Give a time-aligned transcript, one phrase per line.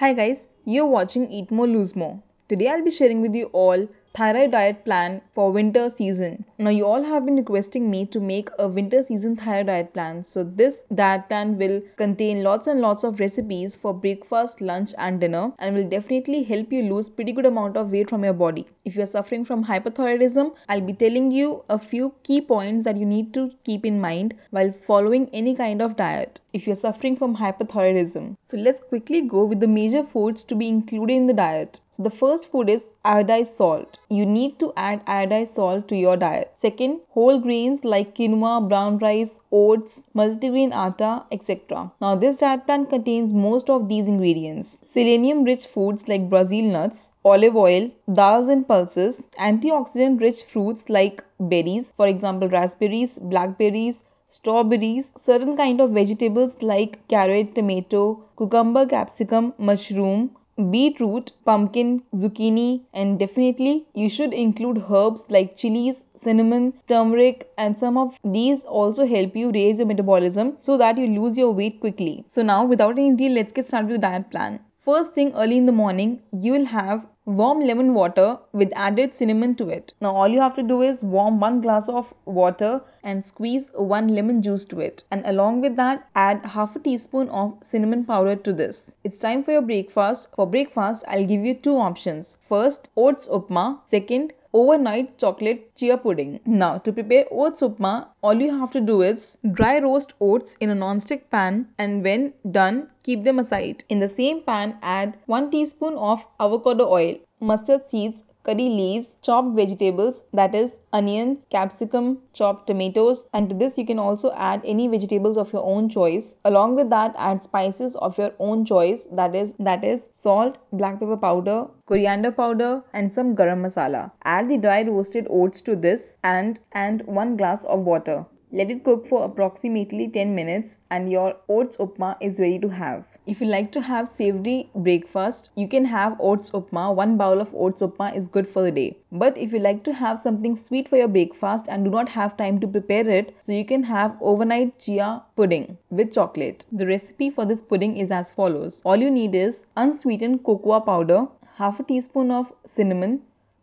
[0.00, 2.22] Hi guys, you're watching Eat More Lose More.
[2.48, 6.44] Today I'll be sharing with you all thyroid diet plan for winter season.
[6.58, 10.24] Now you all have been requesting me to make a winter season thyroid diet plan.
[10.24, 15.20] So this diet plan will contain lots and lots of recipes for breakfast, lunch and
[15.20, 18.66] dinner and will definitely help you lose pretty good amount of weight from your body.
[18.84, 23.06] If you're suffering from hypothyroidism, I'll be telling you a few key points that you
[23.06, 27.36] need to keep in mind while following any kind of diet if you're suffering from
[27.36, 28.36] hypothyroidism.
[28.42, 31.80] So let's quickly go with the major foods to be included in the diet.
[31.98, 33.98] So the first food is iodized salt.
[34.08, 36.54] You need to add iodized salt to your diet.
[36.60, 41.90] Second, whole grains like quinoa, brown rice, oats, multigrain atta, etc.
[42.00, 44.78] Now this diet plan contains most of these ingredients.
[44.92, 51.24] Selenium rich foods like Brazil nuts, olive oil, dals and pulses, antioxidant rich fruits like
[51.40, 59.52] berries, for example raspberries, blackberries, strawberries, certain kind of vegetables like carrot, tomato, cucumber, capsicum,
[59.58, 67.78] mushroom, beetroot, pumpkin, zucchini, and definitely you should include herbs like chilies, cinnamon, turmeric, and
[67.78, 71.80] some of these also help you raise your metabolism so that you lose your weight
[71.80, 72.24] quickly.
[72.28, 74.60] So now without any delay, let's get started with the diet plan.
[74.80, 79.54] First thing early in the morning, you will have warm lemon water with added cinnamon
[79.54, 79.92] to it.
[80.00, 84.08] Now all you have to do is warm one glass of water and squeeze one
[84.08, 85.04] lemon juice to it.
[85.10, 88.90] And along with that, add half a teaspoon of cinnamon powder to this.
[89.04, 90.30] It's time for your breakfast.
[90.34, 92.38] For breakfast, I'll give you two options.
[92.48, 93.80] First, oats upma.
[93.90, 96.40] Second, overnight chocolate chia pudding.
[96.46, 100.70] Now to prepare oats upma, all you have to do is dry roast oats in
[100.70, 103.84] a non-stick pan and when done, keep them aside.
[103.88, 109.54] In the same pan, add 1 teaspoon of avocado oil, mustard seeds, curry leaves, chopped
[109.54, 114.88] vegetables that is onions, capsicum, chopped tomatoes and to this you can also add any
[114.88, 116.36] vegetables of your own choice.
[116.44, 120.98] Along with that add spices of your own choice that is that is salt, black
[121.00, 124.10] pepper powder, coriander powder and some garam masala.
[124.24, 128.24] Add the dry roasted oats to this and and 1 glass of water.
[128.50, 133.18] Let it cook for approximately 10 minutes and your oats upma is ready to have.
[133.26, 136.94] If you like to have savory breakfast, you can have oats upma.
[136.94, 138.96] One bowl of oats upma is good for the day.
[139.12, 142.38] But if you like to have something sweet for your breakfast and do not have
[142.38, 146.64] time to prepare it, so you can have overnight chia pudding with chocolate.
[146.72, 148.80] The recipe for this pudding is as follows.
[148.82, 151.26] All you need is unsweetened cocoa powder,
[151.56, 153.20] half a teaspoon of cinnamon,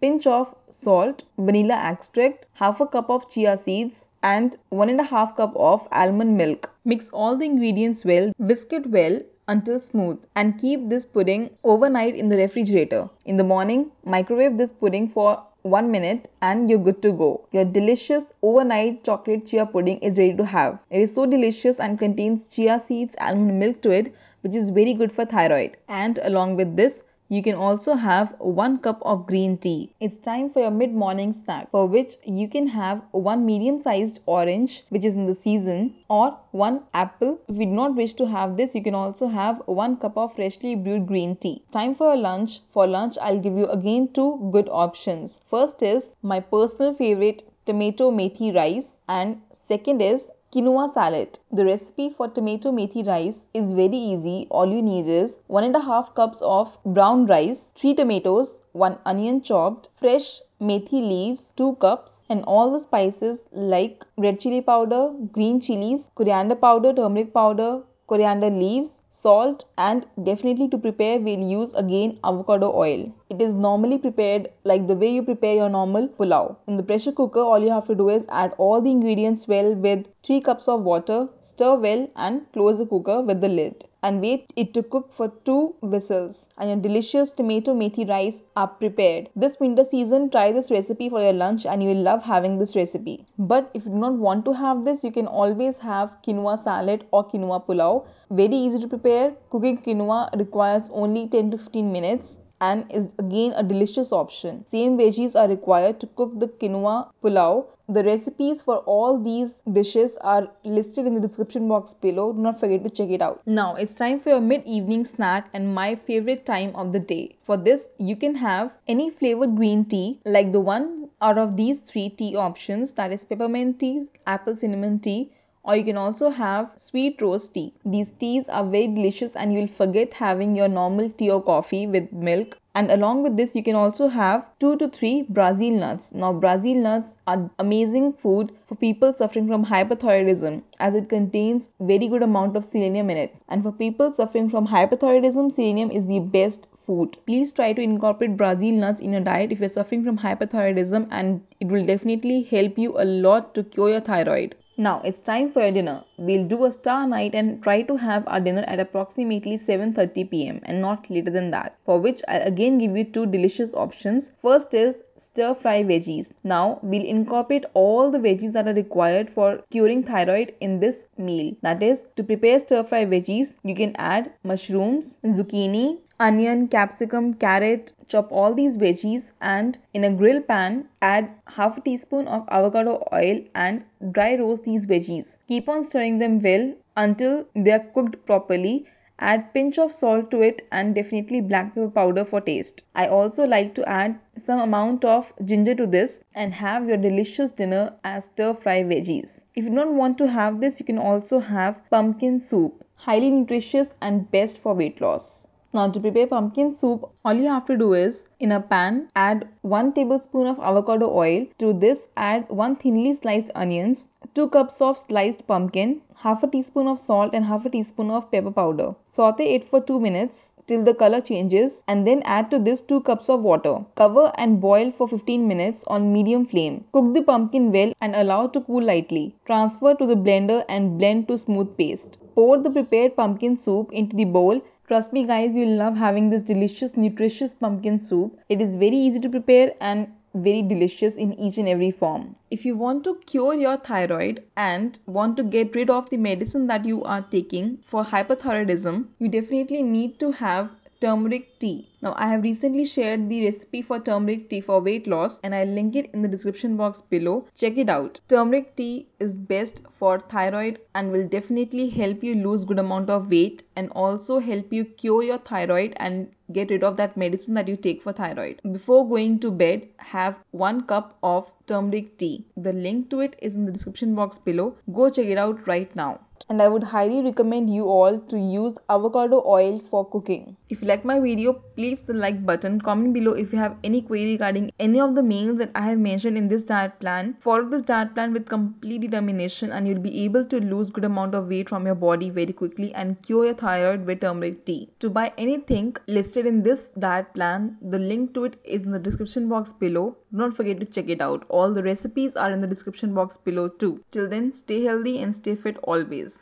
[0.00, 5.04] pinch of salt, vanilla extract, half a cup of chia seeds and one and a
[5.04, 6.70] half cup of almond milk.
[6.84, 12.14] Mix all the ingredients well, whisk it well until smooth and keep this pudding overnight
[12.14, 13.08] in the refrigerator.
[13.24, 17.46] In the morning, microwave this pudding for 1 minute and you're good to go.
[17.52, 20.78] Your delicious overnight chocolate chia pudding is ready to have.
[20.90, 24.94] It is so delicious and contains chia seeds, almond milk to it which is very
[24.94, 25.76] good for thyroid.
[25.88, 29.90] And along with this, you can also have 1 cup of green tea.
[30.00, 35.04] It's time for your mid-morning snack for which you can have 1 medium-sized orange which
[35.04, 37.38] is in the season or 1 apple.
[37.48, 40.34] If you do not wish to have this, you can also have 1 cup of
[40.36, 41.62] freshly brewed green tea.
[41.70, 42.60] Time for your lunch.
[42.72, 45.40] For lunch, I'll give you again two good options.
[45.50, 51.38] First is my personal favorite tomato methi rice and second is Quinoa salad.
[51.52, 54.46] The recipe for tomato methi rice is very easy.
[54.50, 58.96] All you need is 1 and a half cups of brown rice, 3 tomatoes, 1
[59.04, 65.12] onion chopped, fresh methi leaves 2 cups and all the spices like red chili powder,
[65.32, 71.74] green chilies, coriander powder, turmeric powder, coriander leaves, salt and definitely to prepare we'll use
[71.74, 73.12] again avocado oil.
[73.30, 76.56] It is normally prepared like the way you prepare your normal pulao.
[76.66, 79.74] In the pressure cooker all you have to do is add all the ingredients well
[79.74, 84.20] with 3 cups of water, stir well and close the cooker with the lid and
[84.20, 89.28] wait it to cook for 2 whistles and your delicious tomato methi rice are prepared.
[89.34, 92.76] This winter season try this recipe for your lunch and you will love having this
[92.76, 93.26] recipe.
[93.38, 97.06] But if you do not want to have this you can always have quinoa salad
[97.10, 98.06] or quinoa pulao.
[98.30, 99.32] Very easy to prepare.
[99.50, 104.64] Cooking quinoa requires only 10 to 15 minutes and is again a delicious option.
[104.66, 107.66] Same veggies are required to cook the quinoa pulao.
[107.88, 112.32] The recipes for all these dishes are listed in the description box below.
[112.32, 113.40] Do not forget to check it out.
[113.46, 117.36] Now it's time for your mid-evening snack and my favorite time of the day.
[117.42, 121.78] For this, you can have any flavored green tea like the one out of these
[121.78, 125.32] three tea options that is peppermint tea, apple cinnamon tea
[125.68, 127.74] or you can also have sweet rose tea.
[127.84, 132.10] These teas are very delicious and you'll forget having your normal tea or coffee with
[132.12, 136.12] milk And along with this, you can also have 2 to 3 Brazil nuts.
[136.12, 142.06] Now, Brazil nuts are amazing food for people suffering from hypothyroidism as it contains very
[142.06, 143.34] good amount of selenium in it.
[143.48, 147.18] And for people suffering from hypothyroidism, selenium is the best food.
[147.26, 151.42] Please try to incorporate Brazil nuts in your diet if you're suffering from hypothyroidism and
[151.58, 154.54] it will definitely help you a lot to cure your thyroid.
[154.80, 156.04] Now it's time for your dinner.
[156.18, 160.60] We'll do a star night and try to have our dinner at approximately 7:30 pm
[160.66, 161.74] and not later than that.
[161.84, 164.30] For which I'll again give you two delicious options.
[164.40, 166.32] First is stir fry veggies.
[166.44, 171.54] Now we'll incorporate all the veggies that are required for curing thyroid in this meal.
[171.62, 177.92] That is to prepare stir fry veggies, you can add mushrooms, zucchini, onion, capsicum, carrot,
[178.08, 183.06] chop all these veggies and in a grill pan add half a teaspoon of avocado
[183.12, 185.38] oil and dry roast these veggies.
[185.46, 188.86] Keep on stirring them well until they are cooked properly.
[189.20, 192.82] Add pinch of salt to it and definitely black pepper powder for taste.
[192.94, 197.50] I also like to add some amount of ginger to this and have your delicious
[197.50, 199.40] dinner as stir fry veggies.
[199.54, 202.84] If you don't want to have this, you can also have pumpkin soup.
[202.94, 205.48] Highly nutritious and best for weight loss.
[205.70, 209.48] Now to prepare pumpkin soup, all you have to do is in a pan add
[209.60, 211.44] 1 tablespoon of avocado oil.
[211.58, 216.86] To this add 1 thinly sliced onions, 2 cups of sliced pumpkin, half a teaspoon
[216.90, 218.94] of salt and half a teaspoon of pepper powder.
[219.08, 223.00] Saute it for 2 minutes till the color changes and then add to this 2
[223.08, 223.74] cups of water.
[223.96, 226.84] Cover and boil for 15 minutes on medium flame.
[226.92, 229.26] Cook the pumpkin well and allow to cool lightly.
[229.44, 232.18] Transfer to the blender and blend to smooth paste.
[232.36, 236.42] Pour the prepared pumpkin soup into the bowl Trust me guys, you'll love having this
[236.42, 238.38] delicious nutritious pumpkin soup.
[238.48, 242.36] It is very easy to prepare and very delicious in each and every form.
[242.50, 246.66] If you want to cure your thyroid and want to get rid of the medicine
[246.66, 251.88] that you are taking for hypothyroidism, you definitely need to have turmeric tea.
[252.00, 255.66] Now I have recently shared the recipe for turmeric tea for weight loss and I'll
[255.66, 257.46] link it in the description box below.
[257.54, 258.20] Check it out.
[258.28, 263.30] Turmeric tea is best for thyroid and will definitely help you lose good amount of
[263.30, 267.68] weight and also help you cure your thyroid and get rid of that medicine that
[267.68, 268.60] you take for thyroid.
[268.72, 272.46] Before going to bed, have 1 cup of turmeric tea.
[272.56, 274.76] The link to it is in the description box below.
[274.92, 278.74] Go check it out right now and I would highly recommend you all to use
[278.88, 280.56] avocado oil for cooking.
[280.68, 284.02] If you like my video, please the like button, comment below if you have any
[284.02, 287.36] query regarding any of the meals that I have mentioned in this diet plan.
[287.40, 291.34] Follow this diet plan with complete determination and you'll be able to lose good amount
[291.34, 294.90] of weight from your body very quickly and cure your thyroid with turmeric tea.
[295.00, 298.98] To buy anything listed in this diet plan, the link to it is in the
[298.98, 300.16] description box below.
[300.36, 301.44] Don't forget to check it out.
[301.48, 304.04] All the recipes are in the description box below too.
[304.10, 306.36] Till then, stay healthy and stay fit always.